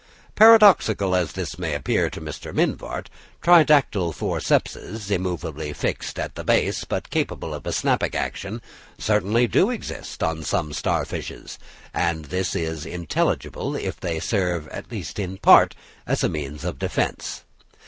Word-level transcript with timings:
Paradoxical 0.33 1.15
as 1.15 1.33
this 1.33 1.59
may 1.59 1.75
appear 1.75 2.09
to 2.09 2.19
Mr. 2.19 2.51
Mivart, 2.51 3.07
tridactyle 3.39 4.11
forcepses, 4.15 5.11
immovably 5.11 5.73
fixed 5.73 6.17
at 6.17 6.33
the 6.33 6.43
base, 6.43 6.83
but 6.85 7.11
capable 7.11 7.53
of 7.53 7.67
a 7.67 7.71
snapping 7.71 8.15
action, 8.15 8.63
certainly 8.97 9.43
exist 9.43 10.23
on 10.23 10.41
some 10.41 10.73
star 10.73 11.05
fishes; 11.05 11.59
and 11.93 12.25
this 12.25 12.55
is 12.55 12.83
intelligible 12.83 13.75
if 13.75 13.99
they 13.99 14.19
serve, 14.19 14.67
at 14.69 14.89
least 14.89 15.19
in 15.19 15.37
part, 15.37 15.75
as 16.07 16.23
a 16.23 16.29
means 16.29 16.63
of 16.65 16.79
defence. 16.79 17.43